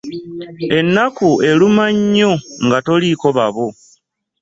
[0.77, 2.31] Ennaku eruma nnyo
[2.65, 3.67] nga toliiko babo.